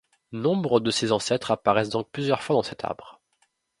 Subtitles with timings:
[0.31, 3.21] Nombre de ses ancêtres apparaissent donc plusieurs fois dans cet arbre.